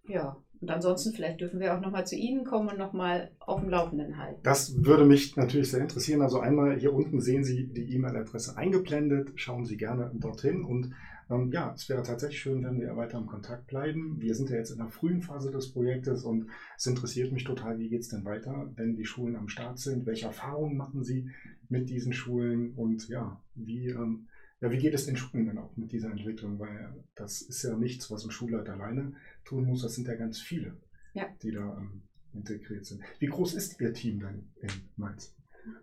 Ja, 0.08 0.36
und 0.60 0.70
ansonsten, 0.70 1.12
vielleicht 1.12 1.40
dürfen 1.40 1.60
wir 1.60 1.76
auch 1.76 1.80
nochmal 1.80 2.06
zu 2.06 2.16
Ihnen 2.16 2.44
kommen 2.44 2.68
und 2.68 2.78
nochmal 2.78 3.30
auf 3.38 3.60
dem 3.60 3.68
Laufenden 3.68 4.16
halten. 4.16 4.40
Das 4.42 4.84
würde 4.84 5.04
mich 5.04 5.36
natürlich 5.36 5.70
sehr 5.70 5.82
interessieren. 5.82 6.22
Also 6.22 6.40
einmal 6.40 6.78
hier 6.78 6.94
unten 6.94 7.20
sehen 7.20 7.44
Sie 7.44 7.66
die 7.66 7.94
E-Mail-Adresse 7.94 8.56
eingeblendet. 8.56 9.32
Schauen 9.36 9.66
Sie 9.66 9.76
gerne 9.76 10.10
dorthin. 10.14 10.64
Und 10.64 10.92
ähm, 11.30 11.50
ja, 11.52 11.72
es 11.74 11.88
wäre 11.88 12.02
tatsächlich 12.02 12.40
schön, 12.40 12.64
wenn 12.64 12.80
wir 12.80 12.96
weiter 12.96 13.18
im 13.18 13.26
Kontakt 13.26 13.66
bleiben. 13.66 14.16
Wir 14.18 14.34
sind 14.34 14.48
ja 14.48 14.56
jetzt 14.56 14.70
in 14.70 14.78
der 14.78 14.88
frühen 14.88 15.20
Phase 15.20 15.50
des 15.50 15.72
Projektes 15.72 16.24
und 16.24 16.46
es 16.76 16.86
interessiert 16.86 17.32
mich 17.32 17.44
total, 17.44 17.78
wie 17.78 17.88
geht 17.88 18.00
es 18.00 18.08
denn 18.08 18.24
weiter, 18.24 18.70
wenn 18.76 18.96
die 18.96 19.04
Schulen 19.04 19.36
am 19.36 19.48
Start 19.48 19.78
sind? 19.78 20.06
Welche 20.06 20.26
Erfahrungen 20.26 20.76
machen 20.76 21.04
Sie 21.04 21.28
mit 21.68 21.90
diesen 21.90 22.12
Schulen? 22.12 22.72
Und 22.74 23.08
ja, 23.08 23.40
wie... 23.54 23.88
Ähm, 23.88 24.28
ja, 24.60 24.70
wie 24.70 24.78
geht 24.78 24.94
es 24.94 25.06
den 25.06 25.16
Schulen 25.16 25.46
dann 25.46 25.58
auch 25.58 25.76
mit 25.76 25.92
dieser 25.92 26.10
Entwicklung? 26.10 26.58
Weil 26.58 26.94
das 27.14 27.42
ist 27.42 27.62
ja 27.62 27.76
nichts, 27.76 28.10
was 28.10 28.24
ein 28.24 28.30
Schulleiter 28.30 28.72
alleine 28.72 29.14
tun 29.44 29.66
muss. 29.66 29.82
Das 29.82 29.94
sind 29.94 30.08
ja 30.08 30.14
ganz 30.14 30.40
viele, 30.40 30.76
ja. 31.14 31.26
die 31.42 31.52
da 31.52 31.76
ähm, 31.76 32.02
integriert 32.32 32.86
sind. 32.86 33.02
Wie 33.18 33.26
groß 33.26 33.54
ist 33.54 33.80
Ihr 33.80 33.92
Team 33.92 34.20
dann 34.20 34.50
in 34.60 34.70
Mainz? 34.96 35.34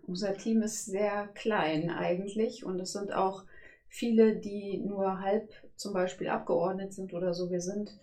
Unser 0.06 0.34
Team 0.34 0.62
ist 0.62 0.86
sehr 0.86 1.28
klein 1.34 1.90
eigentlich 1.90 2.64
und 2.64 2.80
es 2.80 2.92
sind 2.92 3.12
auch 3.12 3.44
viele, 3.88 4.36
die 4.36 4.78
nur 4.78 5.20
halb 5.20 5.52
zum 5.76 5.92
Beispiel 5.92 6.28
abgeordnet 6.28 6.92
sind 6.92 7.12
oder 7.12 7.34
so. 7.34 7.50
Wir 7.50 7.60
sind 7.60 7.96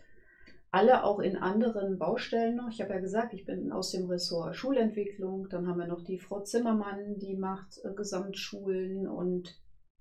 alle 0.69 1.03
auch 1.03 1.19
in 1.19 1.35
anderen 1.35 1.97
Baustellen 1.97 2.55
noch. 2.55 2.69
Ich 2.69 2.79
habe 2.81 2.93
ja 2.93 2.99
gesagt, 2.99 3.33
ich 3.33 3.45
bin 3.45 3.73
aus 3.73 3.91
dem 3.91 4.09
Ressort 4.09 4.55
Schulentwicklung. 4.55 5.49
Dann 5.49 5.67
haben 5.67 5.79
wir 5.79 5.87
noch 5.87 6.03
die 6.03 6.17
Frau 6.17 6.41
Zimmermann, 6.41 7.19
die 7.19 7.35
macht 7.35 7.81
äh, 7.83 7.93
Gesamtschulen 7.93 9.07
und 9.07 9.59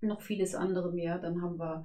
noch 0.09 0.21
vieles 0.21 0.55
andere 0.55 0.93
mehr. 0.93 1.19
Dann 1.19 1.43
haben 1.43 1.59
wir 1.59 1.85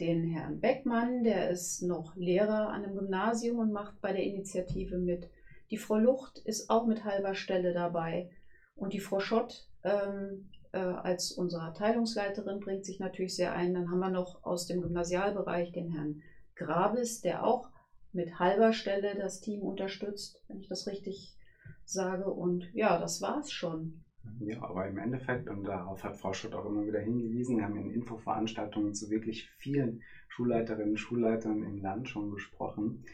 den 0.00 0.24
Herrn 0.24 0.60
Beckmann, 0.60 1.22
der 1.22 1.50
ist 1.50 1.82
noch 1.82 2.16
Lehrer 2.16 2.68
an 2.68 2.84
einem 2.84 2.96
Gymnasium 2.96 3.58
und 3.58 3.72
macht 3.72 4.00
bei 4.00 4.12
der 4.12 4.24
Initiative 4.24 4.98
mit. 4.98 5.30
Die 5.70 5.76
Frau 5.78 5.96
Lucht 5.96 6.38
ist 6.38 6.70
auch 6.70 6.86
mit 6.86 7.04
halber 7.04 7.34
Stelle 7.34 7.72
dabei. 7.72 8.30
Und 8.74 8.92
die 8.92 9.00
Frau 9.00 9.20
Schott 9.20 9.68
ähm, 9.84 10.50
äh, 10.72 10.78
als 10.78 11.32
unsere 11.32 11.62
Abteilungsleiterin 11.62 12.60
bringt 12.60 12.84
sich 12.84 12.98
natürlich 12.98 13.36
sehr 13.36 13.52
ein. 13.52 13.74
Dann 13.74 13.90
haben 13.90 14.00
wir 14.00 14.10
noch 14.10 14.42
aus 14.44 14.66
dem 14.66 14.82
Gymnasialbereich 14.82 15.72
den 15.72 15.92
Herrn 15.92 16.22
Grabes, 16.56 17.20
der 17.20 17.44
auch 17.44 17.70
mit 18.12 18.38
halber 18.38 18.72
Stelle 18.72 19.14
das 19.16 19.40
Team 19.40 19.62
unterstützt, 19.62 20.42
wenn 20.48 20.60
ich 20.60 20.68
das 20.68 20.86
richtig 20.86 21.36
sage. 21.84 22.30
Und 22.30 22.68
ja, 22.74 22.98
das 22.98 23.20
war's 23.22 23.50
schon. 23.50 24.04
Ja, 24.38 24.62
aber 24.62 24.86
im 24.88 24.98
Endeffekt, 24.98 25.48
und 25.48 25.64
darauf 25.64 26.02
hat 26.04 26.16
Frau 26.16 26.32
Schott 26.32 26.54
auch 26.54 26.64
immer 26.64 26.86
wieder 26.86 27.00
hingewiesen, 27.00 27.56
wir 27.56 27.64
haben 27.64 27.76
in 27.76 27.90
Infoveranstaltungen 27.90 28.94
zu 28.94 29.10
wirklich 29.10 29.48
vielen 29.58 30.02
Schulleiterinnen 30.28 30.90
und 30.90 30.96
Schulleitern 30.96 31.62
im 31.62 31.78
Land 31.78 32.08
schon 32.08 32.30
gesprochen. 32.30 33.04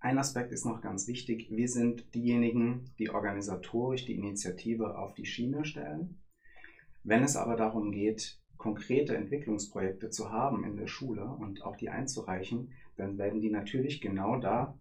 Ein 0.00 0.18
Aspekt 0.18 0.52
ist 0.52 0.66
noch 0.66 0.82
ganz 0.82 1.08
wichtig. 1.08 1.48
Wir 1.50 1.68
sind 1.68 2.14
diejenigen, 2.14 2.90
die 2.98 3.10
organisatorisch 3.10 4.04
die 4.04 4.16
Initiative 4.16 4.98
auf 4.98 5.14
die 5.14 5.24
Schiene 5.24 5.64
stellen. 5.64 6.20
Wenn 7.02 7.22
es 7.22 7.36
aber 7.36 7.56
darum 7.56 7.90
geht, 7.90 8.38
konkrete 8.58 9.16
Entwicklungsprojekte 9.16 10.10
zu 10.10 10.30
haben 10.30 10.64
in 10.64 10.76
der 10.76 10.86
Schule 10.86 11.24
und 11.24 11.62
auch 11.62 11.76
die 11.76 11.90
einzureichen, 11.90 12.72
dann 12.96 13.18
werden 13.18 13.40
die 13.40 13.50
natürlich 13.50 14.00
genau 14.00 14.38
da 14.38 14.78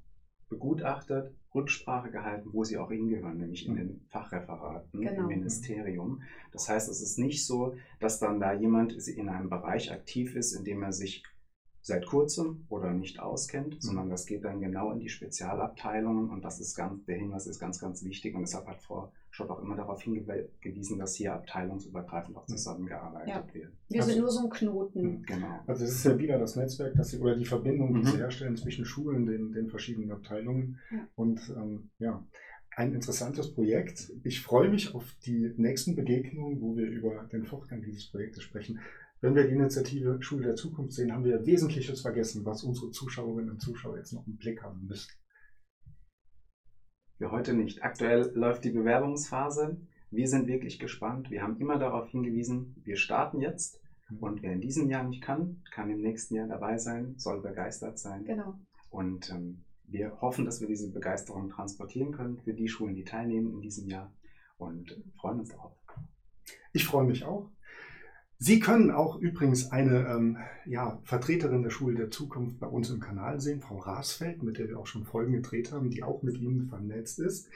begutachtet, 0.54 1.34
Rücksprache 1.54 2.10
gehalten, 2.10 2.50
wo 2.52 2.64
sie 2.64 2.78
auch 2.78 2.90
hingehören, 2.90 3.38
nämlich 3.38 3.68
in 3.68 3.76
den 3.76 4.02
Fachreferaten 4.10 5.02
genau. 5.02 5.22
im 5.22 5.28
Ministerium. 5.28 6.22
Das 6.52 6.68
heißt, 6.70 6.90
es 6.90 7.02
ist 7.02 7.20
nicht 7.20 7.46
so, 7.46 7.76
dass 8.00 8.20
dann 8.20 8.40
da 8.40 8.54
jemand 8.54 8.94
in 9.08 9.30
einem 9.30 9.50
Bereich 9.50 9.92
aktiv 9.92 10.36
ist, 10.36 10.54
in 10.54 10.64
dem 10.64 10.82
er 10.82 10.94
sich 10.94 11.24
seit 11.84 12.06
kurzem 12.06 12.66
oder 12.70 12.94
nicht 12.94 13.20
auskennt, 13.20 13.76
mhm. 13.76 13.82
sondern 13.82 14.10
das 14.10 14.26
geht 14.26 14.46
dann 14.46 14.62
genau 14.62 14.92
in 14.92 15.00
die 15.00 15.10
Spezialabteilungen 15.10 16.30
und 16.30 16.44
das 16.44 16.60
ist 16.60 16.76
ganz, 16.76 17.04
der 17.06 17.18
Hinweis 17.18 17.46
ist 17.46 17.60
ganz, 17.60 17.80
ganz 17.80 18.04
wichtig 18.06 18.34
und 18.36 18.42
deshalb 18.42 18.66
hat 18.68 18.82
Frau 18.82 19.12
Schott 19.32 19.50
auch 19.50 19.62
immer 19.62 19.76
darauf 19.76 20.02
hingewiesen, 20.02 21.00
dass 21.00 21.16
hier 21.16 21.34
abteilungsübergreifend 21.34 22.38
auch 22.38 22.48
mhm. 22.48 22.54
zusammengearbeitet 22.54 23.30
ja. 23.30 23.54
wird. 23.54 23.74
Wir 23.90 24.02
also, 24.02 24.12
sind 24.14 24.22
nur 24.22 24.32
so 24.32 24.44
ein 24.44 24.50
Knoten. 24.50 25.02
Mhm, 25.02 25.24
genau. 25.24 25.60
Also 25.68 25.84
es 25.84 25.92
ist 25.92 26.06
ja 26.06 26.18
wieder 26.18 26.38
das 26.38 26.56
Netzwerk, 26.56 26.96
dass 26.96 27.10
sie, 27.10 27.20
oder 27.20 27.36
die 27.36 27.46
Verbindung, 27.46 27.94
die 27.96 28.02
mhm. 28.02 28.06
sie 28.06 28.18
herstellen 28.18 28.56
zwischen 28.56 28.86
Schulen, 28.86 29.26
den, 29.26 29.52
den 29.52 29.70
verschiedenen 29.70 30.12
Abteilungen 30.12 30.80
ja. 30.92 31.08
und 31.16 31.40
ähm, 31.58 31.90
ja, 32.00 32.24
ein 32.76 32.94
interessantes 32.94 33.54
Projekt. 33.54 34.12
Ich 34.24 34.42
freue 34.42 34.70
mich 34.70 34.96
auf 34.96 35.16
die 35.26 35.52
nächsten 35.58 35.96
Begegnungen, 35.96 36.62
wo 36.62 36.78
wir 36.78 36.88
über 36.88 37.28
den 37.32 37.46
Fortgang 37.46 37.82
dieses 37.82 38.10
Projektes 38.10 38.44
sprechen. 38.44 38.80
Wenn 39.24 39.36
wir 39.36 39.48
die 39.48 39.54
Initiative 39.54 40.22
Schule 40.22 40.48
der 40.48 40.56
Zukunft 40.56 40.92
sehen, 40.92 41.14
haben 41.14 41.24
wir 41.24 41.46
Wesentliches 41.46 42.02
vergessen, 42.02 42.44
was 42.44 42.62
unsere 42.62 42.92
Zuschauerinnen 42.92 43.52
und 43.52 43.62
Zuschauer 43.62 43.96
jetzt 43.96 44.12
noch 44.12 44.28
im 44.28 44.36
Blick 44.36 44.62
haben 44.62 44.86
müssen. 44.86 45.14
Für 47.20 47.32
heute 47.32 47.54
nicht. 47.54 47.84
Aktuell 47.84 48.34
läuft 48.36 48.66
die 48.66 48.72
Bewerbungsphase. 48.72 49.80
Wir 50.12 50.28
sind 50.28 50.48
wirklich 50.48 50.78
gespannt. 50.78 51.32
Wir 51.32 51.42
haben 51.42 51.58
immer 51.62 51.80
darauf 51.80 52.10
hingewiesen, 52.10 52.76
wir 52.84 52.98
starten 52.98 53.40
jetzt. 53.40 53.80
Und 54.20 54.42
wer 54.42 54.52
in 54.52 54.60
diesem 54.60 54.90
Jahr 54.90 55.04
nicht 55.04 55.24
kann, 55.24 55.64
kann 55.72 55.90
im 55.90 56.02
nächsten 56.02 56.36
Jahr 56.36 56.50
dabei 56.50 56.78
sein, 56.78 57.14
soll 57.16 57.42
begeistert 57.42 58.00
sein. 58.00 58.26
Genau. 58.26 58.60
Und 58.90 59.30
ähm, 59.30 59.64
wir 59.86 60.20
hoffen, 60.20 60.44
dass 60.44 60.60
wir 60.60 60.68
diese 60.68 60.92
Begeisterung 60.92 61.48
transportieren 61.48 62.12
können 62.12 62.40
für 62.40 62.54
die 62.54 62.68
Schulen, 62.68 62.94
die 62.94 63.06
teilnehmen 63.06 63.54
in 63.54 63.62
diesem 63.62 63.88
Jahr 63.88 64.14
und 64.58 65.02
freuen 65.16 65.40
uns 65.40 65.50
darauf. 65.50 65.78
Ich 66.74 66.86
freue 66.86 67.06
mich 67.06 67.24
auch. 67.24 67.50
Sie 68.46 68.60
können 68.60 68.92
auch 68.92 69.22
übrigens 69.22 69.72
eine 69.72 70.06
ähm, 70.06 70.38
ja, 70.66 71.00
Vertreterin 71.06 71.64
der 71.64 71.70
Schule 71.70 71.96
der 71.96 72.12
Zukunft 72.12 72.60
bei 72.60 72.68
uns 72.68 72.90
im 72.90 73.00
Kanal 73.00 73.40
sehen, 73.40 73.62
Frau 73.62 73.78
Rasfeld, 73.78 74.44
mit 74.44 74.58
der 74.58 74.68
wir 74.68 74.80
auch 74.80 74.86
schon 74.86 75.06
Folgen 75.06 75.32
gedreht 75.32 75.72
haben, 75.72 75.90
die 75.90 76.04
auch 76.04 76.24
mit 76.24 76.38
Ihnen 76.38 76.68
vernetzt 76.68 77.20
ist. 77.20 77.48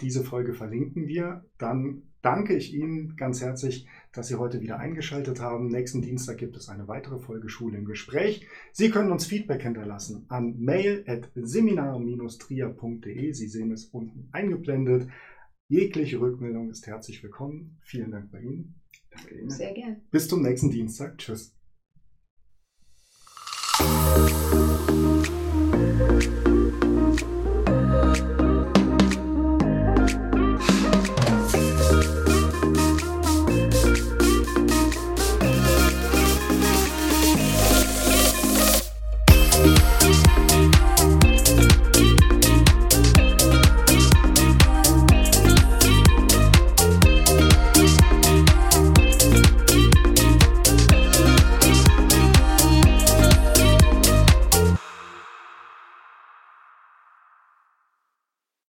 Diese 0.00 0.22
Folge 0.22 0.54
verlinken 0.54 1.08
wir. 1.08 1.44
Dann 1.58 2.04
danke 2.22 2.54
ich 2.54 2.72
Ihnen 2.72 3.16
ganz 3.16 3.42
herzlich, 3.42 3.88
dass 4.12 4.28
Sie 4.28 4.36
heute 4.36 4.60
wieder 4.60 4.78
eingeschaltet 4.78 5.40
haben. 5.40 5.66
Nächsten 5.66 6.02
Dienstag 6.02 6.38
gibt 6.38 6.56
es 6.56 6.68
eine 6.68 6.86
weitere 6.86 7.18
Folge 7.18 7.48
Schule 7.48 7.76
im 7.76 7.84
Gespräch. 7.84 8.46
Sie 8.72 8.90
können 8.90 9.10
uns 9.10 9.26
Feedback 9.26 9.64
hinterlassen 9.64 10.24
an 10.28 10.56
mail.seminar-trier.de. 10.60 13.32
Sie 13.32 13.48
sehen 13.48 13.72
es 13.72 13.86
unten 13.86 14.28
eingeblendet. 14.30 15.08
Jegliche 15.66 16.20
Rückmeldung 16.20 16.70
ist 16.70 16.86
herzlich 16.86 17.24
willkommen. 17.24 17.80
Vielen 17.82 18.12
Dank 18.12 18.30
bei 18.30 18.40
Ihnen. 18.40 18.76
Ihnen. 19.30 19.50
Sehr 19.50 19.72
gern. 19.72 20.02
Bis 20.10 20.28
zum 20.28 20.42
nächsten 20.42 20.70
Dienstag. 20.70 21.18
Tschüss. 21.18 21.54